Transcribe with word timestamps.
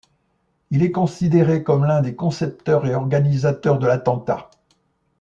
Il 0.71 0.81
est 0.81 0.89
considéré 0.91 1.61
comme 1.61 1.83
l'un 1.85 2.01
des 2.01 2.15
concepteurs 2.15 2.87
et 2.87 2.95
organisateurs 2.95 3.77
de 3.77 3.85
l'attentat. 3.85 4.49